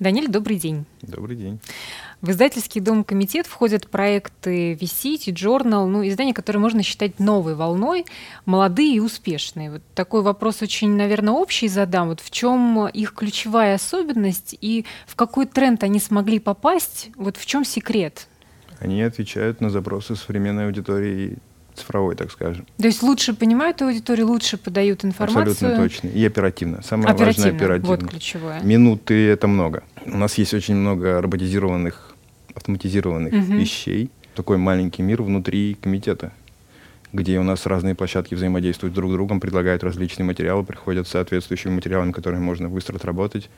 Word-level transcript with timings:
Даниэль, 0.00 0.28
добрый 0.28 0.58
день. 0.58 0.86
Добрый 1.02 1.36
день. 1.36 1.58
В 2.20 2.30
издательский 2.30 2.80
дом 2.80 3.02
«Комитет» 3.02 3.46
входят 3.46 3.88
проекты 3.88 4.74
«Висить» 4.74 5.28
«Journal», 5.28 5.86
ну, 5.86 6.06
издания, 6.06 6.32
которые 6.32 6.60
можно 6.60 6.84
считать 6.84 7.18
новой 7.18 7.56
волной, 7.56 8.06
молодые 8.44 8.94
и 8.94 9.00
успешные. 9.00 9.72
Вот 9.72 9.82
такой 9.96 10.22
вопрос 10.22 10.62
очень, 10.62 10.90
наверное, 10.90 11.34
общий 11.34 11.66
задам. 11.66 12.08
Вот 12.08 12.20
в 12.20 12.30
чем 12.30 12.86
их 12.86 13.12
ключевая 13.12 13.74
особенность 13.74 14.56
и 14.60 14.86
в 15.06 15.16
какой 15.16 15.46
тренд 15.46 15.82
они 15.82 15.98
смогли 15.98 16.38
попасть? 16.38 17.10
Вот 17.16 17.36
в 17.36 17.44
чем 17.44 17.64
секрет? 17.64 18.28
Они 18.78 19.02
отвечают 19.02 19.60
на 19.60 19.68
запросы 19.70 20.14
современной 20.14 20.66
аудитории 20.66 21.38
цифровой, 21.78 22.14
так 22.16 22.30
скажем. 22.30 22.66
То 22.78 22.86
есть 22.86 23.02
лучше 23.02 23.34
понимают 23.34 23.80
аудиторию, 23.82 24.26
лучше 24.26 24.56
подают 24.58 25.04
информацию? 25.04 25.52
Абсолютно 25.52 25.82
точно. 25.82 26.08
И 26.08 26.24
оперативно. 26.26 26.82
Самое 26.82 27.10
оперативно. 27.10 27.44
важное 27.44 27.56
оперативно. 27.56 27.96
Вот 27.96 28.10
ключевое. 28.10 28.60
Минуты— 28.62 29.28
это 29.28 29.46
много. 29.48 29.82
У 30.06 30.16
нас 30.16 30.38
есть 30.38 30.54
очень 30.54 30.74
много 30.76 31.20
роботизированных, 31.20 32.14
автоматизированных 32.54 33.32
Мгм. 33.32 33.58
вещей. 33.58 34.10
Такой 34.34 34.56
маленький 34.58 35.02
мир 35.02 35.22
внутри 35.22 35.76
комитета, 35.80 36.32
где 37.12 37.38
у 37.38 37.42
нас 37.42 37.66
разные 37.66 37.94
площадки 37.94 38.34
взаимодействуют 38.34 38.94
друг 38.94 39.10
с 39.10 39.14
другом, 39.14 39.40
предлагают 39.40 39.82
различные 39.82 40.26
материалы, 40.26 40.64
приходят 40.64 41.06
с 41.08 41.10
соответствующими 41.10 41.72
материалами, 41.72 42.12
которые 42.12 42.40
можно 42.40 42.68
быстро 42.68 42.96
отработать, 42.96 43.48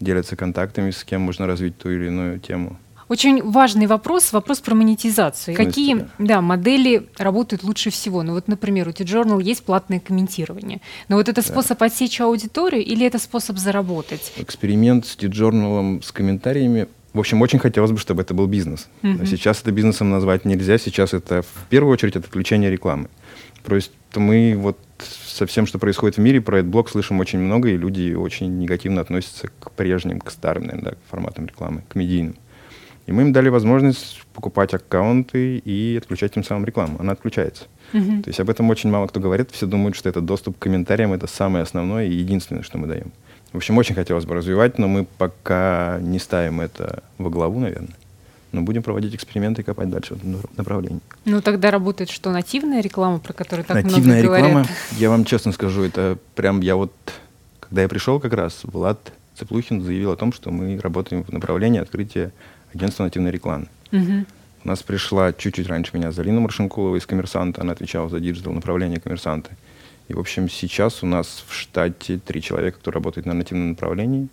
делятся 0.00 0.36
контактами, 0.36 0.90
с 0.90 1.04
кем 1.04 1.20
можно 1.22 1.46
развить 1.46 1.78
ту 1.78 1.90
или 1.90 2.06
иную 2.08 2.40
тему. 2.40 2.76
Очень 3.12 3.42
важный 3.42 3.86
вопрос, 3.86 4.32
вопрос 4.32 4.60
про 4.60 4.74
монетизацию. 4.74 5.54
Какие 5.54 5.96
да? 5.96 6.08
да, 6.18 6.40
модели 6.40 7.08
работают 7.18 7.62
лучше 7.62 7.90
всего? 7.90 8.22
Ну 8.22 8.32
вот, 8.32 8.48
например, 8.48 8.88
у 8.88 8.92
T-Journal 8.92 9.42
есть 9.42 9.64
платное 9.64 10.00
комментирование. 10.00 10.80
Но 11.08 11.16
вот 11.16 11.28
это 11.28 11.42
способ 11.42 11.82
отсечь 11.82 12.22
аудиторию 12.22 12.82
или 12.82 13.04
это 13.04 13.18
способ 13.18 13.58
заработать? 13.58 14.32
Эксперимент 14.38 15.04
с 15.04 15.16
T-журналом 15.16 16.02
с 16.02 16.10
комментариями. 16.10 16.88
В 17.12 17.18
общем, 17.18 17.42
очень 17.42 17.58
хотелось 17.58 17.90
бы, 17.90 17.98
чтобы 17.98 18.22
это 18.22 18.32
был 18.32 18.46
бизнес. 18.46 18.88
Мгм. 19.02 19.18
Но 19.18 19.24
сейчас 19.26 19.60
это 19.60 19.72
бизнесом 19.72 20.08
назвать 20.08 20.46
нельзя. 20.46 20.78
Сейчас 20.78 21.12
это 21.12 21.42
в 21.42 21.66
первую 21.68 21.92
очередь 21.92 22.16
это 22.16 22.26
включение 22.26 22.70
рекламы. 22.70 23.10
Просто 23.62 23.92
мы 24.14 24.54
вот 24.56 24.78
со 25.26 25.44
всем, 25.44 25.66
что 25.66 25.78
происходит 25.78 26.16
в 26.16 26.20
мире, 26.20 26.40
про 26.40 26.60
этот 26.60 26.70
блог 26.70 26.88
слышим 26.88 27.20
очень 27.20 27.40
много, 27.40 27.68
и 27.68 27.76
люди 27.76 28.14
очень 28.14 28.58
негативно 28.58 29.02
относятся 29.02 29.48
к 29.60 29.70
прежним, 29.72 30.18
к 30.18 30.30
старым, 30.30 30.64
наверное, 30.64 30.92
да, 30.92 30.96
форматам 31.10 31.44
рекламы, 31.44 31.84
к 31.90 31.94
медийным. 31.94 32.36
И 33.06 33.12
мы 33.12 33.22
им 33.22 33.32
дали 33.32 33.48
возможность 33.48 34.22
покупать 34.32 34.74
аккаунты 34.74 35.58
и 35.58 35.96
отключать 35.96 36.34
тем 36.34 36.44
самым 36.44 36.64
рекламу. 36.64 36.98
Она 37.00 37.12
отключается. 37.12 37.64
Мгм. 37.92 38.22
То 38.22 38.30
есть 38.30 38.40
об 38.40 38.48
этом 38.48 38.70
очень 38.70 38.90
мало 38.90 39.06
кто 39.06 39.20
говорит. 39.20 39.50
Все 39.50 39.66
думают, 39.66 39.96
что 39.96 40.08
это 40.08 40.20
доступ 40.20 40.58
к 40.58 40.62
комментариям, 40.62 41.12
это 41.12 41.26
самое 41.26 41.62
основное 41.62 42.06
и 42.06 42.14
единственное, 42.14 42.62
что 42.62 42.78
мы 42.78 42.86
даем. 42.86 43.12
В 43.52 43.56
общем, 43.56 43.76
очень 43.76 43.94
хотелось 43.94 44.24
бы 44.24 44.34
развивать, 44.34 44.78
но 44.78 44.88
мы 44.88 45.04
пока 45.18 45.98
не 46.00 46.18
ставим 46.18 46.60
это 46.60 47.02
во 47.18 47.28
главу, 47.28 47.60
наверное. 47.60 47.96
Но 48.52 48.62
будем 48.62 48.82
проводить 48.82 49.14
эксперименты 49.14 49.62
и 49.62 49.64
копать 49.64 49.90
дальше 49.90 50.14
в 50.14 50.18
этом 50.18 50.36
направлении. 50.56 51.00
Ну 51.24 51.40
тогда 51.40 51.70
работает 51.70 52.10
что, 52.10 52.30
нативная 52.30 52.82
реклама, 52.82 53.18
про 53.18 53.32
которую 53.32 53.64
так 53.64 53.82
Нативная 53.82 54.22
много 54.22 54.36
реклама, 54.36 54.48
говорят? 54.50 54.70
я 54.98 55.10
вам 55.10 55.24
честно 55.24 55.52
скажу, 55.52 55.82
это 55.82 56.18
прям 56.34 56.60
я 56.60 56.76
вот, 56.76 56.92
когда 57.60 57.82
я 57.82 57.88
пришел 57.88 58.20
как 58.20 58.34
раз, 58.34 58.60
Влад 58.64 58.98
Цыплухин 59.38 59.82
заявил 59.82 60.12
о 60.12 60.16
том, 60.16 60.32
что 60.32 60.50
мы 60.50 60.78
работаем 60.78 61.24
в 61.24 61.30
направлении 61.30 61.80
открытия 61.80 62.32
агентства 62.74 63.04
нативной 63.04 63.30
рекламы. 63.30 63.66
Мгм. 63.90 64.26
У 64.64 64.68
нас 64.68 64.82
пришла 64.82 65.32
чуть-чуть 65.32 65.66
раньше 65.66 65.96
меня 65.96 66.12
Залина 66.12 66.40
Маршинкулова 66.40 66.96
из 66.96 67.04
«Коммерсанта». 67.06 67.62
Она 67.62 67.72
отвечала 67.72 68.08
за 68.08 68.20
digital 68.20 68.52
направление 68.52 69.00
«Коммерсанта». 69.00 69.50
И, 70.08 70.14
в 70.14 70.20
общем, 70.20 70.48
сейчас 70.48 71.02
у 71.02 71.06
нас 71.06 71.44
в 71.46 71.54
штате 71.54 72.18
три 72.18 72.40
человека, 72.42 72.78
кто 72.78 72.90
работает 72.90 73.26
на 73.26 73.34
нативном 73.34 73.70
направлении. 73.70 74.28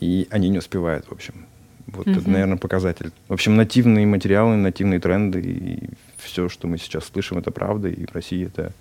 И 0.00 0.26
они 0.30 0.48
не 0.48 0.58
успевают, 0.58 1.06
в 1.06 1.12
общем. 1.12 1.46
Вот 1.86 2.06
это, 2.06 2.20
Мгм. 2.20 2.32
наверное, 2.32 2.56
показатель. 2.56 3.12
В 3.28 3.32
общем, 3.32 3.56
нативные 3.56 4.06
материалы, 4.06 4.56
нативные 4.56 5.00
тренды 5.00 5.40
и 5.40 5.90
все, 6.18 6.48
что 6.48 6.66
мы 6.68 6.78
сейчас 6.78 7.04
слышим, 7.04 7.38
это 7.38 7.50
правда. 7.50 7.88
И 7.88 8.06
в 8.06 8.12
России 8.14 8.46
это 8.46 8.72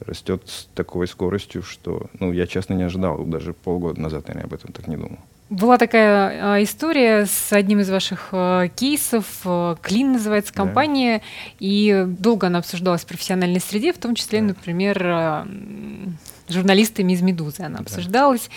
растет 0.00 0.42
с 0.46 0.68
такой 0.74 1.06
скоростью, 1.06 1.62
что, 1.62 2.08
ну, 2.18 2.32
я 2.32 2.46
честно 2.46 2.74
не 2.74 2.82
ожидал. 2.82 3.24
Даже 3.24 3.52
полгода 3.52 4.00
назад, 4.00 4.28
наверное, 4.28 4.46
об 4.46 4.54
этом 4.54 4.72
так 4.72 4.88
не 4.88 4.96
думал. 4.96 5.18
Была 5.48 5.78
такая 5.78 6.54
а, 6.56 6.62
история 6.64 7.24
с 7.24 7.52
одним 7.52 7.78
из 7.78 7.88
ваших 7.88 8.30
а, 8.32 8.66
кейсов. 8.66 9.26
а, 9.44 9.76
Клин 9.80 10.12
называется 10.14 10.52
Да. 10.52 10.62
компания, 10.64 11.22
и 11.60 12.04
долго 12.04 12.48
она 12.48 12.58
обсуждалась 12.58 13.02
в 13.02 13.06
профессиональной 13.06 13.60
среде, 13.60 13.92
в 13.92 13.98
том 13.98 14.16
числе, 14.16 14.40
Да. 14.40 14.46
например, 14.46 14.98
журналистами 16.48 17.12
из 17.12 17.22
«Медузы» 17.22 17.62
она 17.62 17.78
Да. 17.78 17.84
обсуждалась. 17.84 18.48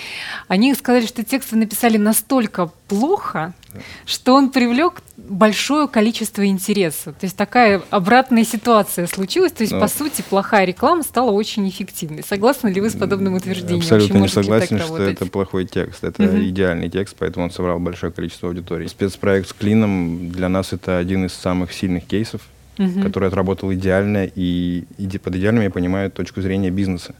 Они 0.47 0.73
сказали, 0.73 1.05
что 1.05 1.23
текст 1.23 1.51
вы 1.51 1.57
написали 1.57 1.97
настолько 1.97 2.71
плохо, 2.87 3.53
Да. 3.73 3.79
что 4.05 4.35
он 4.35 4.49
привлек 4.51 5.01
большое 5.17 5.87
количество 5.87 6.45
интереса. 6.45 7.11
То 7.13 7.25
есть 7.25 7.35
такая 7.35 7.81
обратная 7.89 8.43
ситуация 8.43 9.05
случилась. 9.07 9.51
То 9.51 9.61
есть, 9.63 9.73
Ну. 9.73 9.79
по 9.79 9.87
сути, 9.87 10.23
плохая 10.27 10.65
реклама 10.65 11.03
стала 11.03 11.31
очень 11.31 11.67
эффективной. 11.69 12.23
Согласны 12.23 12.69
ли 12.69 12.81
вы 12.81 12.89
с 12.89 12.95
подобным 12.95 13.35
утверждением? 13.35 13.79
Абсолютно 13.81 14.19
Вообще, 14.19 14.37
не 14.39 14.43
согласен, 14.43 14.79
что 14.79 14.87
работать? 14.93 15.15
это 15.21 15.25
плохой 15.27 15.65
текст. 15.65 16.03
Это 16.03 16.23
Мгм. 16.23 16.43
идеальный 16.45 16.89
текст, 16.89 17.15
поэтому 17.19 17.45
он 17.45 17.51
собрал 17.51 17.79
большое 17.79 18.11
количество 18.11 18.49
аудитории. 18.49 18.87
Спецпроект 18.87 19.49
с 19.49 19.53
Клином 19.53 20.31
для 20.31 20.49
нас 20.49 20.73
это 20.73 20.97
один 20.97 21.25
из 21.25 21.33
самых 21.33 21.73
сильных 21.73 22.05
кейсов, 22.05 22.41
Мгм. 22.77 23.03
который 23.03 23.27
отработал 23.27 23.71
идеально, 23.73 24.25
и 24.33 24.85
иде- 24.97 25.19
под 25.19 25.35
идеальным 25.35 25.63
я 25.63 25.69
понимаю 25.69 26.09
точку 26.09 26.41
зрения 26.41 26.71
бизнеса. 26.71 27.13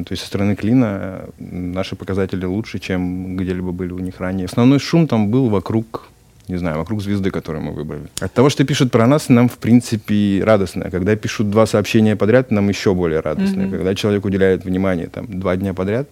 Ну, 0.00 0.04
то 0.04 0.12
есть 0.12 0.22
со 0.22 0.28
стороны 0.28 0.56
Клина 0.56 1.26
наши 1.38 1.94
показатели 1.94 2.46
лучше, 2.46 2.78
чем 2.78 3.36
где-либо 3.36 3.70
были 3.70 3.92
у 3.92 3.98
них 3.98 4.18
ранее. 4.18 4.46
Основной 4.46 4.78
шум 4.78 5.06
там 5.06 5.28
был 5.28 5.50
вокруг, 5.50 6.08
не 6.48 6.56
знаю, 6.56 6.78
вокруг 6.78 7.02
звезды, 7.02 7.30
которую 7.30 7.62
мы 7.62 7.72
выбрали. 7.72 8.04
От 8.18 8.32
того, 8.32 8.48
что 8.48 8.64
пишут 8.64 8.90
про 8.90 9.06
нас, 9.06 9.28
нам, 9.28 9.50
в 9.50 9.58
принципе, 9.58 10.42
радостно. 10.42 10.90
Когда 10.90 11.16
пишут 11.16 11.50
два 11.50 11.66
сообщения 11.66 12.16
подряд, 12.16 12.50
нам 12.50 12.70
еще 12.70 12.94
более 12.94 13.20
радостно. 13.20 13.64
Мгм. 13.64 13.72
Когда 13.72 13.94
человек 13.94 14.24
уделяет 14.24 14.64
внимание 14.64 15.08
там, 15.08 15.26
два 15.28 15.54
дня 15.56 15.74
подряд, 15.74 16.08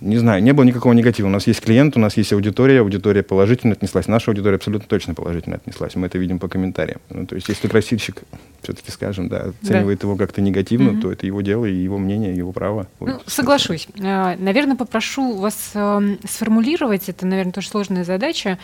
не 0.00 0.16
знаю, 0.18 0.42
не 0.42 0.52
было 0.52 0.64
никакого 0.64 0.92
негатива. 0.92 1.26
У 1.26 1.30
нас 1.30 1.46
есть 1.46 1.60
клиент, 1.60 1.96
у 1.96 2.00
нас 2.00 2.16
есть 2.16 2.32
аудитория, 2.32 2.80
аудитория 2.80 3.22
положительно 3.22 3.72
отнеслась. 3.72 4.06
Наша 4.08 4.30
аудитория 4.30 4.56
абсолютно 4.56 4.88
точно 4.88 5.14
положительно 5.14 5.56
отнеслась. 5.56 5.94
Мы 5.96 6.06
это 6.06 6.18
видим 6.18 6.38
по 6.38 6.48
комментариям. 6.48 7.00
Ну, 7.10 7.26
то 7.26 7.34
есть, 7.34 7.48
если 7.48 7.68
красильщик, 7.68 8.22
все-таки 8.62 8.90
скажем, 8.90 9.28
да, 9.28 9.52
оценивает 9.62 10.02
его 10.02 10.16
как-то 10.16 10.40
негативно, 10.40 10.92
Мгм. 10.92 11.00
то 11.00 11.12
это 11.12 11.26
его 11.26 11.40
дело 11.40 11.64
и 11.66 11.74
его 11.74 11.98
мнение, 11.98 12.36
его 12.36 12.52
право. 12.52 12.86
Ну, 13.00 13.12
Вот. 13.14 13.22
соглашусь. 13.26 13.88
А, 14.00 14.36
Наверное, 14.38 14.76
попрошу 14.76 15.36
вас 15.36 15.70
эм, 15.74 16.18
сформулировать, 16.28 17.08
это, 17.08 17.26
наверное, 17.26 17.52
тоже 17.52 17.68
сложная 17.68 18.04
задача, 18.04 18.58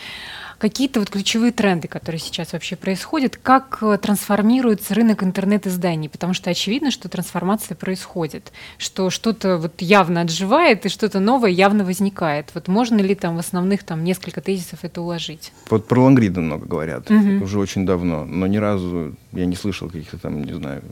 какие-то 0.64 1.00
вот 1.00 1.10
ключевые 1.10 1.52
тренды, 1.52 1.88
которые 1.88 2.18
сейчас 2.18 2.54
вообще 2.54 2.74
происходят, 2.74 3.36
как 3.36 3.80
э, 3.82 3.98
трансформируется 4.00 4.94
рынок 4.94 5.22
интернет-изданий, 5.22 6.08
потому 6.08 6.32
что 6.32 6.48
очевидно, 6.48 6.90
что 6.90 7.10
трансформация 7.10 7.74
происходит, 7.74 8.50
что 8.78 9.10
что-то 9.10 9.58
вот 9.58 9.82
явно 9.82 10.22
отживает 10.22 10.86
и 10.86 10.88
что-то 10.88 11.20
новое 11.20 11.50
явно 11.50 11.84
возникает. 11.84 12.50
Вот 12.54 12.66
можно 12.68 12.96
ли 13.02 13.14
там 13.14 13.36
в 13.36 13.40
основных 13.40 13.82
там 13.84 14.04
несколько 14.04 14.40
тезисов 14.40 14.78
это 14.84 15.02
уложить? 15.02 15.52
Вот 15.68 15.86
про 15.86 16.00
лонгриды 16.00 16.40
много 16.40 16.64
говорят 16.64 17.10
Мгм. 17.10 17.42
уже 17.42 17.58
очень 17.58 17.84
давно, 17.84 18.24
но 18.24 18.46
ни 18.46 18.56
разу 18.56 19.14
я 19.34 19.46
не 19.46 19.56
слышал 19.56 19.88
каких-то 19.88 20.18
там, 20.18 20.44
не 20.44 20.52
знаю, 20.54 20.82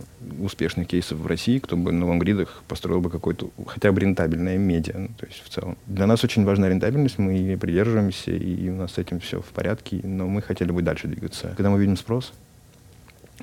успешных 0.41 0.89
кейсов 0.89 1.19
в 1.19 1.27
России, 1.27 1.59
кто 1.59 1.77
бы 1.77 1.93
на 1.93 2.07
лонгридах 2.07 2.63
построил 2.69 3.01
бы 3.01 3.11
какой-то 3.11 3.51
хотя 3.67 3.93
бы 3.93 4.01
рентабельное 4.01 4.59
медиа, 4.59 4.99
ну, 4.99 5.09
то 5.17 5.27
есть 5.27 5.43
в 5.45 5.49
целом. 5.49 5.77
Для 5.87 6.07
нас 6.07 6.25
очень 6.25 6.45
важна 6.45 6.69
рентабельность, 6.69 7.19
мы 7.19 7.33
ее 7.33 7.57
придерживаемся, 7.57 8.33
и 8.33 8.69
у 8.69 8.75
нас 8.75 8.93
с 8.93 8.99
этим 8.99 9.21
все 9.21 9.41
в 9.41 9.47
порядке, 9.47 10.01
но 10.03 10.27
мы 10.27 10.43
хотели 10.43 10.71
бы 10.73 10.83
дальше 10.83 11.09
двигаться. 11.09 11.55
Когда 11.57 11.71
мы 11.71 11.79
видим 11.81 11.97
спрос 11.97 12.33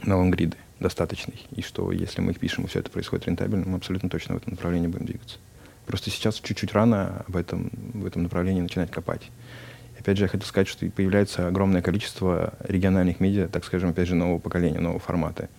на 0.04 0.18
лонгриды 0.18 0.58
достаточный, 0.80 1.46
и 1.56 1.62
что 1.62 1.92
если 1.92 2.22
мы 2.22 2.32
их 2.32 2.40
пишем, 2.40 2.66
и 2.66 2.68
все 2.68 2.80
это 2.80 2.90
происходит 2.90 3.28
рентабельно, 3.28 3.66
мы 3.68 3.78
абсолютно 3.78 4.10
точно 4.10 4.36
в 4.36 4.38
этом 4.38 4.52
направлении 4.52 4.88
будем 4.88 5.06
двигаться. 5.06 5.38
Просто 5.86 6.10
сейчас 6.12 6.40
чуть-чуть 6.40 6.74
рано 6.74 7.26
в 7.28 7.36
этом, 7.36 7.72
в 7.94 8.06
этом 8.06 8.24
направлении 8.24 8.62
начинать 8.62 8.92
копать. 8.92 9.24
Опять 10.00 10.18
же, 10.18 10.24
я 10.24 10.28
хотел 10.30 10.48
сказать, 10.48 10.68
что 10.68 10.86
появляется 10.90 11.48
огромное 11.48 11.82
количество 11.82 12.54
региональных 12.68 13.20
медиа, 13.20 13.48
так 13.48 13.66
скажем, 13.66 13.90
опять 13.90 14.08
же, 14.08 14.16
нового 14.16 14.40
поколения, 14.40 14.80
нового 14.80 15.00
формата. 15.00 15.50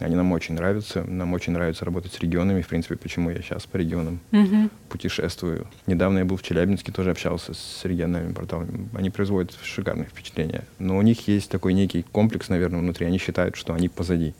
Они 0.00 0.16
нам 0.16 0.32
очень 0.32 0.56
нравятся. 0.56 1.04
Нам 1.04 1.32
очень 1.34 1.52
нравится 1.52 1.84
работать 1.84 2.12
с 2.12 2.18
регионами. 2.18 2.62
В 2.62 2.66
принципе, 2.66 2.96
почему 2.96 3.30
я 3.30 3.40
сейчас 3.40 3.64
по 3.66 3.76
регионам 3.76 4.18
Мгм. 4.32 4.68
путешествую. 4.88 5.68
Недавно 5.86 6.18
я 6.18 6.24
был 6.24 6.36
в 6.36 6.42
Челябинске, 6.42 6.90
тоже 6.90 7.12
общался 7.12 7.54
с 7.54 7.84
региональными 7.84 8.32
порталами. 8.32 8.88
Они 8.94 9.10
производят 9.10 9.56
шикарные 9.62 10.06
впечатления. 10.06 10.64
Но 10.80 10.98
у 10.98 11.02
них 11.02 11.28
есть 11.28 11.48
такой 11.48 11.74
некий 11.74 12.02
комплекс, 12.02 12.48
наверное, 12.48 12.80
внутри. 12.80 13.06
Они 13.06 13.18
считают, 13.18 13.54
что 13.54 13.72
они 13.72 13.88
позади. 13.88 14.34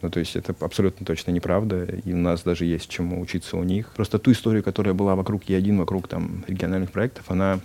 Ну, 0.00 0.08
то 0.08 0.20
есть 0.20 0.36
это 0.36 0.54
абсолютно 0.60 1.04
точно 1.04 1.30
неправда, 1.32 1.84
и 1.84 2.12
у 2.14 2.16
нас 2.16 2.42
даже 2.42 2.64
есть 2.64 2.88
чему 2.88 3.20
учиться 3.20 3.58
у 3.58 3.62
них. 3.62 3.90
Просто 3.94 4.18
ту 4.18 4.32
историю, 4.32 4.62
которая 4.62 4.94
была 4.94 5.14
вокруг 5.16 5.44
Е1, 5.44 5.76
вокруг 5.78 6.08
там 6.08 6.44
региональных 6.48 6.90
проектов, 6.92 7.24
она 7.30 7.60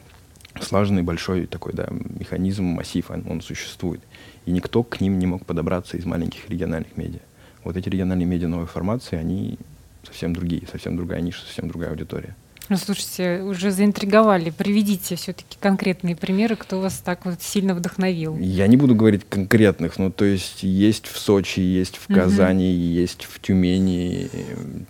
слаженный 0.61 1.03
большой 1.03 1.45
такой, 1.45 1.73
да, 1.73 1.87
механизм, 1.89 2.63
массив, 2.63 3.09
он, 3.09 3.25
он 3.27 3.41
существует. 3.41 4.01
И 4.45 4.51
никто 4.51 4.83
к 4.83 5.01
ним 5.01 5.19
не 5.19 5.27
мог 5.27 5.45
подобраться 5.45 5.97
из 5.97 6.05
маленьких 6.05 6.49
региональных 6.49 6.97
медиа. 6.97 7.21
Вот 7.63 7.77
эти 7.77 7.89
региональные 7.89 8.25
медиа 8.25 8.47
новой 8.47 8.67
формации, 8.67 9.17
они 9.17 9.57
совсем 10.03 10.33
другие, 10.33 10.67
совсем 10.71 10.95
другая 10.95 11.21
ниша, 11.21 11.41
совсем 11.41 11.67
другая 11.67 11.91
аудитория. 11.91 12.35
Ну, 12.69 12.77
слушайте, 12.77 13.41
уже 13.41 13.71
заинтриговали. 13.71 14.51
Приведите 14.51 15.15
все-таки 15.15 15.57
конкретные 15.59 16.15
примеры, 16.15 16.55
кто 16.55 16.79
вас 16.79 16.99
так 16.99 17.25
вот 17.25 17.41
сильно 17.41 17.73
вдохновил. 17.73 18.37
Я 18.37 18.67
не 18.67 18.77
буду 18.77 18.93
говорить 18.93 19.23
конкретных, 19.27 19.97
но 19.97 20.11
то 20.11 20.23
есть 20.23 20.61
есть 20.61 21.07
в 21.07 21.17
Сочи, 21.17 21.59
есть 21.59 21.97
в 21.97 22.07
Казани, 22.07 22.71
угу. 22.71 23.01
есть 23.01 23.25
в 23.25 23.39
Тюмени, 23.39 24.29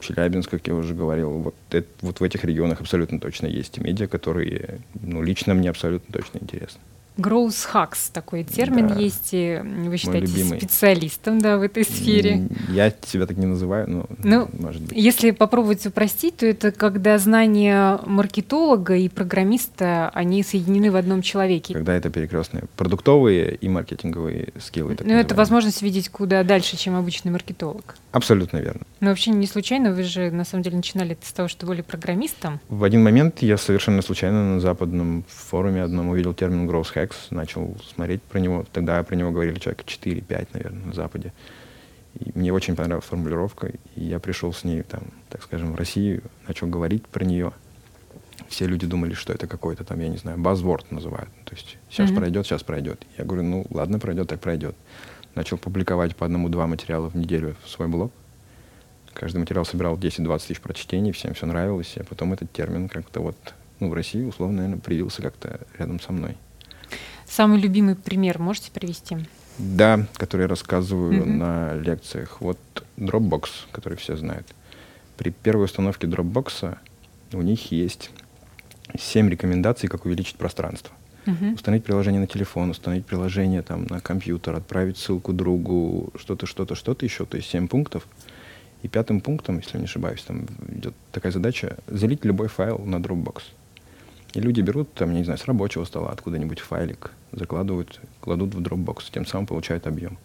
Челябинск, 0.02 0.52
как 0.52 0.68
я 0.68 0.76
уже 0.76 0.94
говорил. 0.94 1.30
Вот, 1.32 1.56
это, 1.72 1.88
вот 2.02 2.20
в 2.20 2.24
этих 2.24 2.44
регионах 2.44 2.82
абсолютно 2.82 3.20
точно 3.20 3.48
есть 3.48 3.78
медиа, 3.78 4.08
которые 4.08 4.80
ну, 5.02 5.24
лично 5.24 5.54
мне 5.54 5.70
абсолютно 5.70 6.12
точно 6.12 6.40
интересны. 6.40 6.82
Growth 7.20 7.68
hacks 7.74 8.10
такой 8.12 8.44
термин 8.44 8.88
да. 8.88 8.96
есть, 8.96 9.30
и 9.32 9.60
вы 9.64 9.98
считаетесь 9.98 10.48
специалистом 10.48 11.40
да, 11.40 11.58
в 11.58 11.62
этой 11.62 11.84
сфере. 11.84 12.48
Я 12.70 12.94
себя 13.06 13.26
так 13.26 13.38
не 13.38 13.46
называю, 13.46 13.90
но 13.90 14.06
ну, 14.24 14.50
может 14.54 14.82
быть. 14.82 14.98
Если 14.98 15.32
попробовать 15.32 15.86
упростить, 15.86 16.38
то 16.38 16.46
это 16.46 16.72
когда 16.72 17.18
знания 17.18 18.00
маркетолога 18.06 18.96
и 18.96 19.10
программиста, 19.10 20.10
они 20.14 20.44
соединены 20.44 20.92
в 20.92 20.96
одном 20.96 21.22
человеке. 21.22 21.74
Когда 21.74 21.94
это 21.94 22.10
перекрестные 22.10 22.64
продуктовые 22.76 23.56
и 23.56 23.70
маркетинговые 23.70 24.54
скиллы. 24.60 24.98
Ну, 25.04 25.14
это 25.14 25.36
возможность 25.36 25.82
видеть 25.82 26.10
куда 26.10 26.44
дальше, 26.44 26.78
чем 26.78 26.96
обычный 26.96 27.32
маркетолог. 27.32 27.96
Абсолютно 28.12 28.58
верно. 28.58 28.82
Но 29.00 29.10
вообще 29.10 29.32
не 29.32 29.48
случайно, 29.48 29.92
вы 29.92 30.04
же 30.04 30.32
на 30.32 30.46
самом 30.46 30.64
деле 30.64 30.78
начинали 30.78 31.18
с 31.22 31.32
того, 31.32 31.48
что 31.48 31.66
были 31.66 31.82
программистом. 31.82 32.60
В 32.70 32.84
один 32.84 33.04
момент 33.04 33.42
я 33.42 33.58
совершенно 33.58 34.02
случайно 34.02 34.56
на 34.56 34.60
западном 34.60 35.26
форуме 35.28 35.84
одном 35.84 36.10
увидел 36.10 36.34
термин 36.34 36.70
growth 36.70 36.94
hack 36.96 37.09
X, 37.10 37.28
начал 37.32 37.76
смотреть 37.94 38.22
про 38.22 38.40
него. 38.40 38.66
Тогда 38.72 39.02
про 39.04 39.16
него 39.16 39.32
говорили 39.32 39.60
человек 39.60 39.84
4-5, 39.86 40.48
наверное, 40.54 40.86
на 40.86 40.94
Западе. 40.94 41.34
И 42.20 42.32
мне 42.36 42.52
очень 42.52 42.76
понравилась 42.76 43.06
формулировка, 43.06 43.72
и 43.96 44.04
я 44.04 44.20
пришел 44.20 44.52
с 44.52 44.64
ней, 44.64 44.84
там, 44.84 45.04
так 45.30 45.44
скажем, 45.44 45.74
в 45.74 45.76
Россию, 45.76 46.24
начал 46.48 46.68
говорить 46.68 47.06
про 47.08 47.24
нее. 47.24 47.52
Все 48.48 48.66
люди 48.66 48.88
думали, 48.88 49.14
что 49.14 49.32
это 49.32 49.48
какой-то 49.48 49.84
там, 49.84 50.00
я 50.00 50.08
не 50.08 50.18
знаю, 50.18 50.40
buzzword 50.40 50.86
называют. 50.90 51.30
То 51.46 51.56
есть 51.56 51.78
сейчас 51.90 52.10
mm-hmm. 52.10 52.16
пройдет, 52.16 52.46
сейчас 52.46 52.64
пройдет. 52.64 53.06
Я 53.18 53.26
говорю, 53.26 53.44
ну 53.44 53.66
ладно, 53.70 54.00
пройдет, 54.00 54.28
так 54.28 54.40
пройдет. 54.40 54.76
Начал 55.36 55.58
публиковать 55.58 56.16
по 56.16 56.26
одному-два 56.26 56.66
материала 56.66 57.10
в 57.10 57.16
неделю 57.16 57.56
в 57.64 57.70
свой 57.70 57.88
блог. 57.88 58.12
Каждый 59.14 59.38
материал 59.38 59.66
собирал 59.66 59.98
10-20 59.98 60.48
тысяч 60.48 60.62
прочтений, 60.62 61.12
всем 61.12 61.34
все 61.34 61.46
нравилось. 61.46 61.96
А 61.98 62.04
потом 62.04 62.34
этот 62.34 62.52
термин 62.52 62.90
как-то 62.90 63.20
вот, 63.20 63.36
ну, 63.80 63.90
в 63.90 63.94
России, 63.94 64.24
условно, 64.24 64.58
наверное, 64.58 64.80
привился 64.82 65.22
как-то 65.22 65.60
рядом 65.78 66.00
со 66.00 66.12
мной. 66.12 66.38
Самый 67.30 67.60
любимый 67.60 67.96
пример 67.96 68.40
можете 68.40 68.72
привести? 68.72 69.18
Да, 69.60 70.08
который 70.16 70.44
я 70.44 70.48
рассказываю 70.48 71.14
mm-hmm. 71.14 71.26
на 71.26 71.74
лекциях. 71.76 72.42
Вот 72.42 72.58
Dropbox, 72.98 73.50
который 73.72 73.98
все 73.98 74.18
знают. 74.18 74.48
При 75.18 75.30
первой 75.32 75.66
установке 75.66 76.08
Dropbox 76.08 76.78
у 77.34 77.42
них 77.42 77.72
есть 77.72 78.10
семь 78.98 79.30
рекомендаций, 79.30 79.88
как 79.88 80.06
увеличить 80.06 80.38
пространство. 80.38 80.96
Uh-huh. 81.26 81.54
Установить 81.54 81.84
приложение 81.84 82.22
на 82.22 82.28
телефон, 82.28 82.72
установить 82.72 83.06
приложение 83.06 83.62
там, 83.62 83.86
на 83.90 84.00
компьютер, 84.00 84.56
отправить 84.56 84.98
ссылку 84.98 85.34
другу, 85.34 86.12
что-то, 86.16 86.46
что-то, 86.48 86.74
что-то 86.74 87.06
еще. 87.06 87.26
То 87.26 87.38
есть 87.38 87.50
семь 87.50 87.68
пунктов. 87.68 88.08
И 88.82 88.88
пятым 88.88 89.20
пунктом, 89.20 89.58
если 89.58 89.78
не 89.78 89.84
ошибаюсь, 89.84 90.24
там 90.24 90.48
идет 90.70 90.96
такая 91.12 91.32
задача 91.32 91.78
залить 91.88 92.24
любой 92.24 92.48
файл 92.48 92.80
на 92.80 92.96
Dropbox. 92.96 93.42
И 94.34 94.40
люди 94.40 94.62
берут, 94.62 94.94
там, 94.94 95.14
не 95.14 95.24
знаю, 95.24 95.40
с 95.40 95.46
рабочего 95.46 95.86
стола 95.86 96.12
откуда-нибудь 96.12 96.60
файлик, 96.60 97.12
закладывают, 97.32 98.00
кладут 98.22 98.54
в 98.54 98.62
Dropbox, 98.62 99.06
тем 99.12 99.26
самым 99.26 99.48
получают 99.48 99.88
объем. 99.88 100.18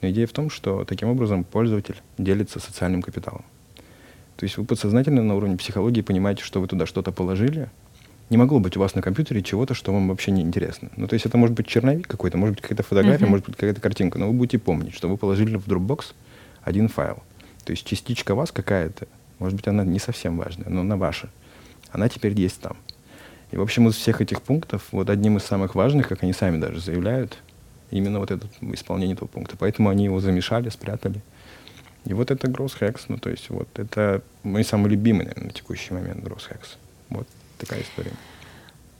Но 0.00 0.08
идея 0.10 0.26
в 0.26 0.32
том, 0.32 0.48
что 0.48 0.84
таким 0.84 1.08
образом 1.08 1.44
пользователь 1.44 1.96
делится 2.16 2.58
социальным 2.58 3.02
капиталом. 3.02 3.44
То 4.36 4.44
есть 4.44 4.56
вы 4.56 4.64
подсознательно 4.64 5.22
на 5.22 5.36
уровне 5.36 5.58
психологии 5.58 6.00
понимаете, 6.00 6.42
что 6.42 6.62
вы 6.62 6.66
туда 6.66 6.86
что-то 6.86 7.12
положили. 7.12 7.68
Не 8.30 8.38
могло 8.38 8.60
быть 8.60 8.76
у 8.78 8.80
вас 8.80 8.94
на 8.94 9.02
компьютере 9.02 9.42
чего-то, 9.42 9.74
что 9.74 9.92
вам 9.92 10.08
вообще 10.08 10.30
не 10.30 10.40
интересно. 10.40 10.88
Ну, 10.96 11.06
то 11.06 11.14
есть 11.14 11.26
это 11.26 11.36
может 11.36 11.54
быть 11.54 11.66
черновик 11.66 12.06
какой-то, 12.06 12.38
может 12.38 12.54
быть 12.54 12.62
какая-то 12.62 12.82
фотография, 12.82 13.24
uh-huh. 13.24 13.28
может 13.28 13.44
быть 13.44 13.56
какая-то 13.56 13.82
картинка, 13.82 14.18
но 14.18 14.28
вы 14.28 14.32
будете 14.32 14.58
помнить, 14.58 14.94
что 14.94 15.08
вы 15.08 15.18
положили 15.18 15.56
в 15.56 15.66
Dropbox 15.66 16.14
один 16.62 16.88
файл. 16.88 17.22
То 17.64 17.72
есть 17.72 17.84
частичка 17.84 18.34
вас 18.34 18.52
какая-то, 18.52 19.06
может 19.38 19.56
быть, 19.56 19.68
она 19.68 19.84
не 19.84 19.98
совсем 19.98 20.38
важная, 20.38 20.70
но 20.70 20.80
она 20.80 20.96
ваша. 20.96 21.28
Она 21.90 22.08
теперь 22.08 22.32
есть 22.32 22.60
там. 22.60 22.76
И, 23.50 23.56
в 23.56 23.62
общем, 23.62 23.88
из 23.88 23.96
всех 23.96 24.20
этих 24.20 24.42
пунктов, 24.42 24.88
вот 24.92 25.10
одним 25.10 25.36
из 25.36 25.42
самых 25.42 25.74
важных, 25.74 26.08
как 26.08 26.22
они 26.22 26.32
сами 26.32 26.58
даже 26.58 26.80
заявляют, 26.80 27.38
именно 27.90 28.20
вот 28.20 28.30
это 28.30 28.46
исполнение 28.60 29.14
этого 29.14 29.28
пункта. 29.28 29.56
Поэтому 29.58 29.88
они 29.88 30.04
его 30.04 30.20
замешали, 30.20 30.68
спрятали. 30.68 31.20
И 32.04 32.14
вот 32.14 32.30
это 32.30 32.46
Gross 32.46 32.78
Hex, 32.80 33.02
ну, 33.08 33.18
то 33.18 33.28
есть 33.30 33.50
вот 33.50 33.68
это 33.78 34.22
мой 34.42 34.64
самый 34.64 34.90
любимый, 34.90 35.26
наверное, 35.26 35.48
на 35.48 35.52
текущий 35.52 35.92
момент 35.92 36.24
Gross 36.24 36.48
Hex. 36.50 36.76
Вот 37.10 37.26
такая 37.58 37.82
история. 37.82 38.12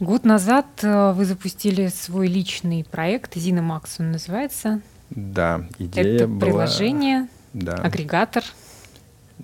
Год 0.00 0.24
назад 0.24 0.66
э, 0.82 1.12
вы 1.12 1.24
запустили 1.24 1.88
свой 1.88 2.26
личный 2.26 2.84
проект, 2.84 3.36
Зина 3.36 3.62
Макс 3.62 4.00
он 4.00 4.12
называется. 4.12 4.80
Да, 5.10 5.66
идея 5.78 6.04
Это 6.04 6.26
была... 6.26 6.40
приложение, 6.40 7.28
да. 7.52 7.74
агрегатор. 7.74 8.42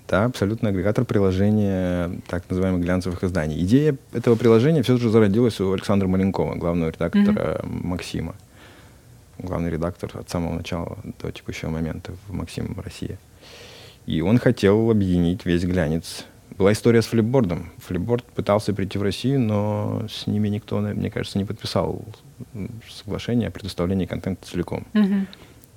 Да, 0.07 0.25
абсолютно 0.25 0.69
агрегатор 0.69 1.05
приложения 1.05 2.11
так 2.27 2.49
называемых 2.49 2.81
глянцевых 2.81 3.23
изданий. 3.23 3.59
Идея 3.63 3.97
этого 4.13 4.35
приложения 4.35 4.83
все 4.83 4.97
же 4.97 5.09
зародилась 5.09 5.59
у 5.59 5.73
Александра 5.73 6.07
Маленкова, 6.07 6.55
главного 6.55 6.89
редактора 6.89 7.59
mm-hmm. 7.61 7.87
Максима. 7.87 8.35
Главный 9.39 9.69
редактор 9.69 10.11
от 10.13 10.29
самого 10.29 10.53
начала 10.55 10.97
до 11.21 11.31
текущего 11.31 11.69
момента 11.69 12.11
в 12.27 12.33
Максим 12.33 12.79
Россия. 12.83 13.17
И 14.05 14.21
он 14.21 14.39
хотел 14.39 14.89
объединить 14.89 15.45
весь 15.45 15.63
глянец. 15.63 16.25
Была 16.57 16.71
история 16.71 17.01
с 17.01 17.07
флипбордом. 17.07 17.69
Флипборд 17.77 18.23
пытался 18.23 18.73
прийти 18.73 18.97
в 18.97 19.03
Россию, 19.03 19.41
но 19.41 20.07
с 20.09 20.25
ними 20.27 20.47
никто, 20.47 20.79
мне 20.79 21.11
кажется, 21.11 21.37
не 21.37 21.45
подписал 21.45 22.03
соглашение 22.89 23.49
о 23.49 23.51
предоставлении 23.51 24.05
контента 24.05 24.47
целиком. 24.47 24.85
Mm-hmm. 24.93 25.25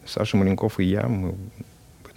Саша 0.07 0.37
Маленков 0.37 0.81
и 0.81 0.85
я, 0.85 1.07
мы 1.07 1.35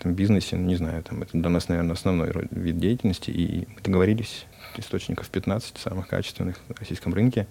этом 0.04 0.14
бизнесе, 0.16 0.58
ну, 0.58 0.68
не 0.68 0.76
знаю, 0.76 1.02
там, 1.04 1.22
это 1.22 1.32
для 1.38 1.50
нас, 1.50 1.70
наверное, 1.70 1.94
основной 1.94 2.32
вид 2.52 2.78
деятельности, 2.78 3.32
и 3.32 3.68
мы 3.74 3.82
договорились, 3.82 4.46
источников 4.78 5.30
15 5.30 5.78
самых 5.78 6.08
качественных 6.08 6.58
на 6.68 6.76
российском 6.76 7.14
рынке, 7.14 7.48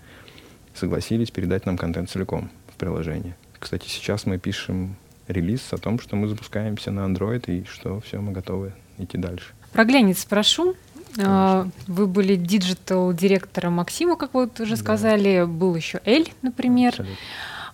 согласились 0.74 1.30
передать 1.30 1.64
нам 1.64 1.78
контент 1.78 2.10
целиком 2.10 2.50
в 2.68 2.76
приложение. 2.76 3.36
Кстати, 3.58 3.88
сейчас 3.88 4.26
мы 4.26 4.38
пишем 4.38 4.96
релиз 5.28 5.72
о 5.72 5.78
том, 5.78 5.98
что 5.98 6.16
мы 6.16 6.28
запускаемся 6.28 6.90
на 6.90 7.00
Android 7.00 7.44
и 7.46 7.64
что 7.64 8.00
все, 8.00 8.20
мы 8.20 8.32
готовы 8.32 8.74
идти 8.98 9.16
дальше. 9.16 9.54
Про 9.72 9.84
глянец 9.84 10.20
спрошу. 10.20 10.74
Конечно. 11.14 11.70
Вы 11.86 12.06
были 12.06 12.36
digital-директором 12.36 13.74
Максима, 13.74 14.16
как 14.16 14.34
вы 14.34 14.44
вот 14.44 14.60
уже 14.60 14.76
сказали. 14.76 15.40
Да. 15.40 15.46
Был 15.46 15.74
еще 15.74 16.00
Elle, 16.04 16.32
например. 16.40 16.88
Абсолютно. 16.88 17.16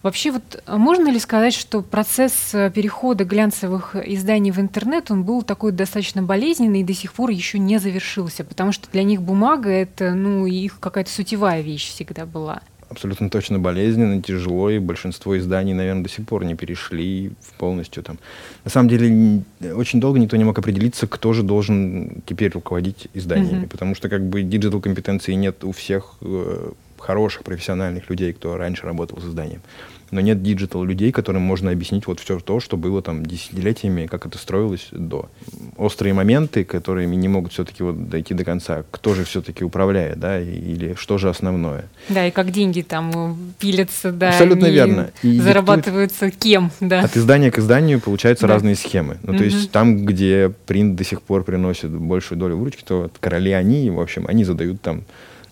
Вообще 0.02 0.30
вот 0.30 0.62
а 0.66 0.78
можно 0.78 1.08
ли 1.08 1.18
сказать, 1.18 1.54
что 1.54 1.82
процесс 1.82 2.54
э, 2.54 2.70
перехода 2.70 3.24
глянцевых 3.24 3.96
изданий 3.96 4.50
в 4.50 4.60
интернет, 4.60 5.10
он 5.10 5.24
был 5.24 5.42
такой 5.42 5.72
достаточно 5.72 6.22
болезненный 6.22 6.80
и 6.80 6.84
до 6.84 6.94
сих 6.94 7.12
пор 7.12 7.30
еще 7.30 7.58
не 7.58 7.78
завершился, 7.78 8.44
потому 8.44 8.72
что 8.72 8.88
для 8.92 9.02
них 9.02 9.22
бумага 9.22 9.70
это, 9.70 10.14
ну, 10.14 10.46
их 10.46 10.78
какая-то 10.78 11.10
сутевая 11.10 11.62
вещь 11.62 11.88
всегда 11.88 12.26
была 12.26 12.62
абсолютно 12.90 13.30
точно 13.30 13.58
болезненно, 13.58 14.22
тяжело, 14.22 14.70
и 14.70 14.78
большинство 14.78 15.36
изданий, 15.38 15.74
наверное, 15.74 16.02
до 16.02 16.08
сих 16.08 16.26
пор 16.26 16.44
не 16.44 16.54
перешли 16.54 17.32
полностью 17.58 18.02
там. 18.02 18.18
На 18.64 18.70
самом 18.70 18.88
деле, 18.88 19.42
очень 19.74 20.00
долго 20.00 20.18
никто 20.18 20.36
не 20.36 20.44
мог 20.44 20.58
определиться, 20.58 21.06
кто 21.06 21.32
же 21.32 21.42
должен 21.42 22.22
теперь 22.26 22.52
руководить 22.52 23.08
изданиями, 23.14 23.64
mm-hmm. 23.64 23.68
потому 23.68 23.94
что 23.94 24.08
как 24.08 24.26
бы 24.26 24.42
digital 24.42 24.80
компетенции 24.80 25.34
нет 25.34 25.64
у 25.64 25.72
всех 25.72 26.14
э, 26.22 26.70
хороших 26.98 27.44
профессиональных 27.44 28.08
людей, 28.10 28.32
кто 28.32 28.56
раньше 28.56 28.84
работал 28.84 29.20
с 29.20 29.24
изданием. 29.24 29.60
Но 30.10 30.20
нет 30.20 30.42
digital 30.42 30.84
людей, 30.84 31.12
которым 31.12 31.42
можно 31.42 31.70
объяснить 31.70 32.06
вот 32.06 32.20
все 32.20 32.38
то, 32.40 32.60
что 32.60 32.76
было 32.76 33.02
там 33.02 33.24
десятилетиями, 33.26 34.06
как 34.06 34.26
это 34.26 34.38
строилось 34.38 34.88
до. 34.92 35.28
Острые 35.76 36.14
моменты, 36.14 36.64
которые 36.64 37.06
не 37.06 37.28
могут 37.28 37.52
все-таки 37.52 37.82
вот 37.82 38.08
дойти 38.08 38.34
до 38.34 38.44
конца. 38.44 38.84
Кто 38.90 39.14
же 39.14 39.24
все-таки 39.24 39.64
управляет, 39.64 40.18
да, 40.18 40.40
или 40.40 40.94
что 40.94 41.18
же 41.18 41.28
основное. 41.28 41.84
Да, 42.08 42.26
и 42.26 42.30
как 42.30 42.50
деньги 42.50 42.82
там 42.82 43.36
пилятся, 43.58 44.12
да. 44.12 44.30
Абсолютно 44.30 44.66
верно. 44.66 45.10
И 45.22 45.38
зарабатываются 45.40 46.30
кем, 46.30 46.70
да. 46.80 47.00
От 47.00 47.16
издания 47.16 47.50
к 47.50 47.58
изданию 47.58 48.00
получаются 48.00 48.46
да. 48.46 48.54
разные 48.54 48.76
схемы. 48.76 49.18
Ну, 49.22 49.32
угу. 49.32 49.38
то 49.38 49.44
есть 49.44 49.70
там, 49.70 50.04
где 50.04 50.52
принт 50.66 50.96
до 50.96 51.04
сих 51.04 51.22
пор 51.22 51.44
приносит 51.44 51.90
большую 51.90 52.38
долю 52.38 52.56
выручки, 52.56 52.82
то 52.84 53.10
короли 53.20 53.52
они, 53.52 53.90
в 53.90 54.00
общем, 54.00 54.24
они 54.26 54.44
задают 54.44 54.80
там 54.80 55.04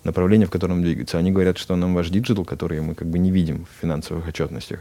направление, 0.07 0.47
в 0.47 0.51
котором 0.51 0.83
двигаются. 0.83 1.19
Они 1.19 1.31
говорят, 1.31 1.59
что 1.59 1.77
нам 1.77 1.95
ваш 1.95 2.09
digital, 2.09 2.45
который 2.45 2.81
мы 2.81 2.95
как 2.95 3.09
бы 3.09 3.19
не 3.19 3.31
видим 3.31 3.67
в 3.67 3.83
финансовых 3.83 4.27
отчетностях. 4.29 4.81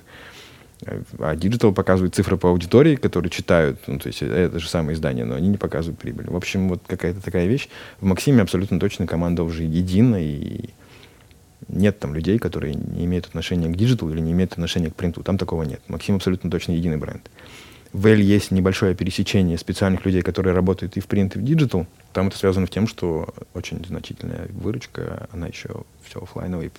А 1.19 1.35
digital 1.35 1.73
показывает 1.73 2.15
цифры 2.15 2.37
по 2.37 2.49
аудитории, 2.49 2.95
которые 2.95 3.29
читают, 3.29 3.79
ну, 3.87 3.97
то 3.97 4.07
есть 4.07 4.21
это 4.21 4.59
же 4.59 4.69
самое 4.69 4.95
издание, 4.95 5.25
но 5.25 5.35
они 5.35 5.47
не 5.47 5.57
показывают 5.57 5.99
прибыль. 5.99 6.27
В 6.29 6.35
общем, 6.35 6.69
вот 6.69 6.81
какая-то 6.85 7.21
такая 7.21 7.47
вещь. 7.47 7.69
В 7.99 8.05
Максиме 8.05 8.41
абсолютно 8.41 8.79
точно 8.79 9.07
команда 9.07 9.43
уже 9.43 9.63
едина, 9.63 10.17
и 10.21 10.69
нет 11.67 11.99
там 11.99 12.13
людей, 12.13 12.37
которые 12.39 12.75
не 12.75 13.05
имеют 13.05 13.25
отношения 13.25 13.69
к 13.69 13.75
диджиталу 13.75 14.11
или 14.11 14.19
не 14.19 14.33
имеют 14.33 14.53
отношения 14.53 14.89
к 14.89 14.95
принту. 14.95 15.23
Там 15.23 15.37
такого 15.37 15.63
нет. 15.63 15.81
Максим 15.87 16.15
абсолютно 16.15 16.51
точно 16.51 16.73
единый 16.73 16.97
бренд. 16.97 17.29
В 17.93 18.07
Elle 18.07 18.19
есть 18.19 18.51
небольшое 18.51 18.95
пересечение 18.95 19.57
специальных 19.57 20.05
людей, 20.05 20.21
которые 20.21 20.53
работают 20.53 20.97
и 20.97 20.99
в 20.99 21.07
print, 21.07 21.33
и 21.35 21.39
в 21.39 21.43
digital. 21.43 21.87
Там 22.13 22.27
это 22.27 22.37
связано 22.37 22.67
с 22.67 22.69
тем, 22.69 22.87
что 22.87 23.33
очень 23.53 23.83
значительная 23.85 24.47
выручка, 24.49 25.27
она 25.31 25.47
еще 25.47 25.83
все 26.03 26.21
офлайновая. 26.21 26.71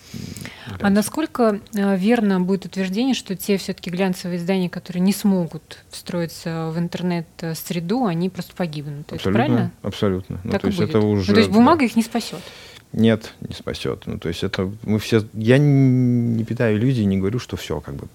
А 0.80 0.90
насколько 0.90 1.60
э, 1.74 1.96
верно 1.96 2.40
будет 2.40 2.66
утверждение, 2.66 3.14
что 3.14 3.36
те 3.36 3.56
все-таки 3.56 3.90
глянцевые 3.90 4.38
издания, 4.38 4.70
которые 4.70 5.02
не 5.02 5.12
смогут 5.12 5.84
встроиться 5.90 6.70
в 6.74 6.78
интернет-среду, 6.78 8.06
они 8.06 8.30
просто 8.30 8.54
погибнут? 8.54 9.12
Абсолютно, 9.12 9.28
это 9.28 9.32
правильно? 9.32 9.72
Абсолютно. 9.82 10.40
Ну, 10.44 10.50
так 10.50 10.60
то 10.62 10.66
есть 10.68 10.78
будет. 10.78 10.90
это 10.90 11.00
уже. 11.00 11.28
Ну, 11.28 11.34
то 11.34 11.40
есть 11.40 11.52
бумага 11.52 11.80
да. 11.80 11.84
их 11.86 11.96
не 11.96 12.02
спасет. 12.02 12.40
Нет, 12.92 13.34
не 13.40 13.54
спасет. 13.54 14.04
Ну, 14.06 14.18
то 14.18 14.28
есть 14.28 14.42
это 14.42 14.72
мы 14.84 14.98
все. 14.98 15.22
Я 15.34 15.58
не 15.58 16.44
питаю 16.44 16.78
иллюзий, 16.78 17.04
не 17.04 17.18
говорю, 17.18 17.38
что 17.38 17.56
все, 17.56 17.80
как 17.80 17.94
бы 17.94 18.08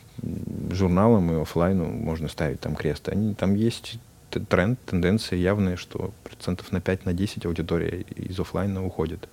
журналам 0.75 1.31
и 1.31 1.41
офлайну 1.41 1.85
можно 1.85 2.27
ставить 2.27 2.59
там 2.59 2.75
крест. 2.75 3.09
Они, 3.09 3.33
там 3.33 3.55
есть 3.55 3.99
тренд, 4.29 4.79
тенденция 4.85 5.37
явная, 5.37 5.75
что 5.75 6.11
процентов 6.23 6.71
на 6.71 6.81
5 6.81 7.05
на 7.05 7.13
10 7.13 7.45
аудитория 7.45 8.05
из 8.15 8.39
офлайна 8.39 8.85
уходит. 8.85 9.27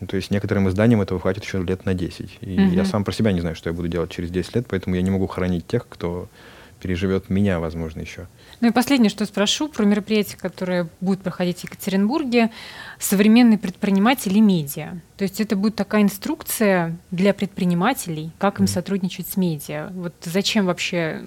Ну, 0.00 0.06
то 0.06 0.16
есть 0.16 0.30
некоторым 0.30 0.68
изданиям 0.68 1.02
этого 1.02 1.20
хватит 1.20 1.44
еще 1.44 1.62
лет 1.62 1.84
на 1.84 1.94
10. 1.94 2.38
И 2.40 2.54
угу. 2.54 2.72
я 2.72 2.84
сам 2.84 3.04
про 3.04 3.12
себя 3.12 3.32
не 3.32 3.40
знаю, 3.40 3.54
что 3.54 3.68
я 3.68 3.74
буду 3.74 3.88
делать 3.88 4.10
через 4.10 4.30
10 4.30 4.56
лет, 4.56 4.66
поэтому 4.68 4.96
я 4.96 5.02
не 5.02 5.10
могу 5.10 5.26
хранить 5.26 5.66
тех, 5.66 5.86
кто 5.88 6.28
переживет 6.80 7.30
меня, 7.30 7.60
возможно, 7.60 8.00
еще. 8.00 8.26
Ну 8.60 8.68
и 8.68 8.72
последнее, 8.72 9.10
что 9.10 9.24
спрошу 9.26 9.68
про 9.68 9.84
мероприятие, 9.84 10.38
которое 10.38 10.88
будет 11.00 11.20
проходить 11.20 11.60
в 11.60 11.64
Екатеринбурге, 11.64 12.50
современный 12.98 13.58
предприниматель 13.58 14.36
и 14.36 14.40
медиа. 14.40 14.98
То 15.16 15.24
есть 15.24 15.40
это 15.40 15.56
будет 15.56 15.76
такая 15.76 16.02
инструкция 16.02 16.96
для 17.10 17.32
предпринимателей, 17.34 18.32
как 18.38 18.60
им 18.60 18.66
сотрудничать 18.66 19.28
с 19.28 19.36
медиа. 19.36 19.90
Вот 19.94 20.14
зачем 20.24 20.66
вообще 20.66 21.22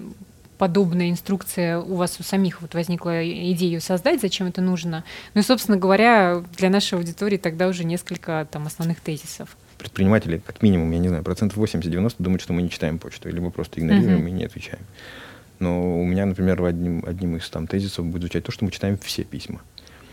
подобная 0.58 1.10
инструкция 1.10 1.78
у 1.78 1.96
вас 1.96 2.20
у 2.20 2.22
самих 2.22 2.62
вот 2.62 2.74
возникла 2.74 3.26
идея 3.26 3.70
ее 3.70 3.80
создать, 3.80 4.20
зачем 4.20 4.46
это 4.46 4.60
нужно? 4.60 5.04
Ну 5.34 5.40
и, 5.40 5.44
собственно 5.44 5.76
говоря, 5.76 6.42
для 6.56 6.70
нашей 6.70 6.98
аудитории 6.98 7.36
тогда 7.36 7.68
уже 7.68 7.84
несколько 7.84 8.46
там 8.50 8.66
основных 8.66 9.00
тезисов 9.00 9.56
предприниматели, 9.84 10.38
как 10.38 10.62
минимум, 10.62 10.90
я 10.92 10.98
не 10.98 11.08
знаю, 11.08 11.22
процентов 11.22 11.58
80-90 11.58 12.14
думают, 12.18 12.40
что 12.40 12.52
мы 12.52 12.62
не 12.62 12.70
читаем 12.70 12.98
почту, 12.98 13.28
или 13.28 13.38
мы 13.38 13.50
просто 13.50 13.80
игнорируем 13.80 14.26
uh-huh. 14.26 14.30
и 14.30 14.32
не 14.32 14.44
отвечаем. 14.44 14.82
Но 15.58 16.00
у 16.00 16.04
меня, 16.04 16.26
например, 16.26 16.62
одним, 16.64 17.04
одним 17.06 17.36
из 17.36 17.48
там 17.48 17.66
тезисов 17.66 18.06
будет 18.06 18.22
звучать 18.22 18.44
то, 18.44 18.52
что 18.52 18.64
мы 18.64 18.70
читаем 18.70 18.98
все 18.98 19.24
письма. 19.24 19.60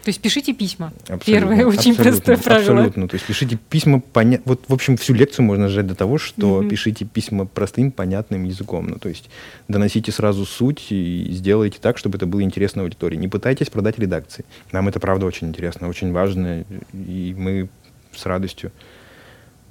То 0.03 0.09
есть 0.09 0.19
пишите 0.19 0.53
письма. 0.53 0.91
Абсолютно, 1.07 1.25
Первое 1.25 1.65
очень 1.65 1.95
простое 1.95 2.37
правило. 2.37 2.73
Абсолютно. 2.73 3.07
То 3.07 3.15
есть 3.15 3.25
пишите 3.27 3.59
письма 3.69 3.99
понятно. 3.99 4.49
Вот, 4.49 4.63
в 4.67 4.73
общем, 4.73 4.97
всю 4.97 5.13
лекцию 5.13 5.45
можно 5.45 5.69
сжать 5.69 5.85
до 5.85 5.93
того, 5.93 6.17
что 6.17 6.61
mm-hmm. 6.61 6.69
пишите 6.69 7.05
письма 7.05 7.45
простым, 7.45 7.91
понятным 7.91 8.43
языком. 8.45 8.87
Ну, 8.87 8.97
то 8.97 9.09
есть 9.09 9.29
доносите 9.67 10.11
сразу 10.11 10.45
суть 10.45 10.87
и 10.89 11.27
сделайте 11.29 11.77
так, 11.79 11.99
чтобы 11.99 12.17
это 12.17 12.25
было 12.25 12.41
интересно 12.41 12.81
аудитории. 12.81 13.15
Не 13.15 13.27
пытайтесь 13.27 13.69
продать 13.69 13.99
редакции. 13.99 14.43
Нам 14.71 14.87
это, 14.87 14.99
правда, 14.99 15.27
очень 15.27 15.49
интересно, 15.49 15.87
очень 15.87 16.11
важно. 16.11 16.65
И 16.93 17.35
мы 17.37 17.69
с 18.11 18.25
радостью 18.25 18.71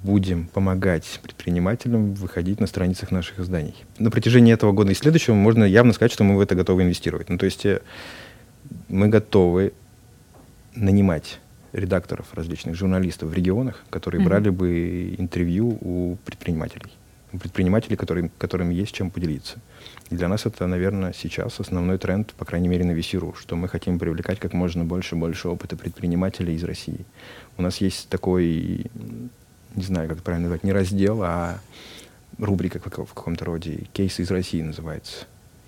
будем 0.03 0.47
помогать 0.47 1.21
предпринимателям 1.23 2.15
выходить 2.15 2.61
на 2.61 2.67
страницах 2.67 3.11
наших 3.11 3.41
изданий. 3.41 3.75
На 3.99 4.11
протяжении 4.11 4.53
этого 4.53 4.73
года 4.73 4.93
и 4.93 4.95
следующего 4.95 5.35
можно 5.35 5.65
явно 5.65 5.93
сказать, 5.93 6.13
что 6.13 6.25
мы 6.25 6.37
в 6.37 6.41
это 6.41 6.55
готовы 6.55 6.83
инвестировать. 6.83 7.29
Ну, 7.29 7.39
то 7.39 7.45
есть 7.45 7.67
э, 7.67 7.81
мы 8.89 9.09
готовы 9.09 9.73
нанимать 10.75 11.39
редакторов 11.73 12.33
различных 12.35 12.75
журналистов 12.75 13.31
в 13.31 13.35
регионах, 13.35 13.85
которые 13.91 14.23
mm-hmm. 14.23 14.25
брали 14.25 14.51
бы 14.51 15.15
интервью 15.19 15.79
у 15.81 16.17
предпринимателей. 16.25 16.91
У 17.33 17.39
предпринимателей, 17.39 17.97
которым, 17.97 18.31
которым 18.39 18.71
есть 18.71 18.93
чем 18.93 19.11
поделиться. 19.11 19.59
И 20.11 20.17
для 20.17 20.27
нас 20.27 20.47
это, 20.47 20.67
наверное, 20.67 21.15
сейчас 21.17 21.61
основной 21.61 21.99
тренд, 21.99 22.33
по 22.35 22.45
крайней 22.45 22.69
мере, 22.69 22.85
на 22.85 22.91
VC.ru, 22.91 23.37
что 23.39 23.55
мы 23.55 23.69
хотим 23.69 24.01
привлекать 24.01 24.41
как 24.41 24.53
можно 24.53 24.85
больше 24.85 25.15
больше 25.15 25.49
опыта 25.49 25.77
предпринимателей 25.77 26.55
из 26.57 26.65
России. 26.65 27.07
У 27.57 27.63
нас 27.63 27.77
есть 27.77 28.09
такой 28.09 28.87
не 29.75 29.85
знаю, 29.85 30.09
как 30.09 30.19
это 30.19 30.25
правильно 30.25 30.49
назвать, 30.49 30.65
не 30.65 30.73
раздел, 30.73 31.23
а 31.23 31.61
рубрика 32.39 32.79
в 32.79 32.83
каком-то 32.83 33.45
роде, 33.45 33.87
кейсы 33.93 34.23
из 34.23 34.31
России 34.31 34.63
называется. 34.63 35.27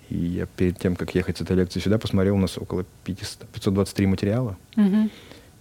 И 0.09 0.17
я 0.17 0.45
перед 0.45 0.77
тем, 0.77 0.95
как 0.95 1.15
ехать 1.15 1.37
с 1.37 1.41
этой 1.41 1.55
лекции 1.55 1.79
сюда, 1.79 1.97
посмотрел, 1.97 2.35
у 2.35 2.39
нас 2.39 2.57
около 2.57 2.85
500, 3.05 3.47
523 3.49 4.07
материала. 4.07 4.57
Угу. 4.75 5.09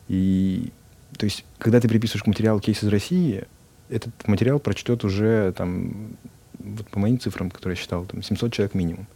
И, 0.08 0.72
то 1.16 1.25
есть, 1.25 1.44
когда 1.58 1.80
ты 1.80 1.88
приписываешь 1.88 2.25
к 2.25 2.26
материалу 2.26 2.61
кейс 2.61 2.82
из 2.82 2.88
России, 2.88 3.44
этот 3.88 4.12
материал 4.26 4.58
прочтет 4.58 5.04
уже, 5.04 5.52
там, 5.56 6.16
вот 6.58 6.87
по 6.88 6.99
моим 6.99 7.18
цифрам, 7.18 7.50
которые 7.50 7.76
я 7.76 7.80
считал, 7.80 8.04
там, 8.04 8.22
700 8.22 8.52
человек 8.52 8.75
минимум. 8.75 9.06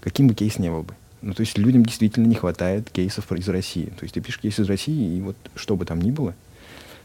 Каким 0.00 0.28
бы 0.28 0.34
кейс 0.34 0.58
не 0.58 0.70
был 0.70 0.82
бы. 0.82 0.94
Ну, 1.20 1.34
то 1.34 1.40
есть 1.40 1.58
людям 1.58 1.84
действительно 1.84 2.26
не 2.26 2.36
хватает 2.36 2.90
кейсов 2.90 3.32
из 3.32 3.48
России. 3.48 3.86
То 3.86 4.04
есть 4.04 4.14
ты 4.14 4.20
пишешь 4.20 4.40
кейс 4.40 4.58
из 4.60 4.68
России, 4.68 5.16
и 5.16 5.20
вот 5.20 5.36
что 5.56 5.76
бы 5.76 5.84
там 5.84 6.00
ни 6.00 6.12
было, 6.12 6.34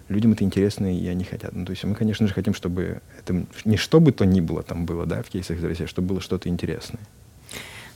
людям 0.09 0.33
это 0.33 0.43
интересно, 0.43 0.95
и 0.95 1.07
они 1.07 1.23
хотят. 1.23 1.53
Ну, 1.53 1.65
то 1.65 1.71
есть 1.71 1.83
мы, 1.83 1.95
конечно 1.95 2.27
же, 2.27 2.33
хотим, 2.33 2.53
чтобы 2.53 3.01
это 3.19 3.45
не 3.65 3.77
что 3.77 3.99
бы 3.99 4.11
то 4.11 4.25
ни 4.25 4.41
было 4.41 4.63
там 4.63 4.85
было, 4.85 5.05
да, 5.05 5.23
в 5.23 5.29
кейсах 5.29 5.57
из 5.57 5.63
России, 5.63 5.85
а 5.85 5.87
чтобы 5.87 6.09
было 6.09 6.21
что-то 6.21 6.49
интересное. 6.49 7.01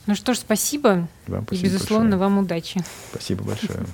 Ну 0.06 0.14
что 0.14 0.32
ж, 0.32 0.38
спасибо. 0.38 1.08
Вам 1.26 1.44
спасибо 1.44 1.66
и, 1.66 1.70
безусловно, 1.70 2.10
большое. 2.16 2.30
вам 2.30 2.38
удачи. 2.38 2.80
Спасибо 3.10 3.44
большое. 3.44 3.86